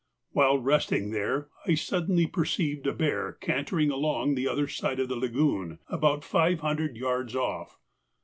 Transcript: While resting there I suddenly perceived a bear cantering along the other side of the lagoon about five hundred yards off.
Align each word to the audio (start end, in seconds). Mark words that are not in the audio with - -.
While 0.31 0.57
resting 0.57 1.11
there 1.11 1.49
I 1.67 1.75
suddenly 1.75 2.25
perceived 2.25 2.87
a 2.87 2.91
bear 2.91 3.33
cantering 3.33 3.91
along 3.91 4.33
the 4.33 4.47
other 4.47 4.67
side 4.67 4.99
of 4.99 5.09
the 5.09 5.15
lagoon 5.15 5.77
about 5.89 6.23
five 6.23 6.61
hundred 6.61 6.97
yards 6.97 7.35
off. 7.35 7.77